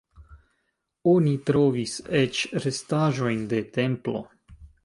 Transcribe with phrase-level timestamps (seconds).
[1.11, 1.93] Oni trovis
[2.23, 4.27] eĉ restaĵojn de templo.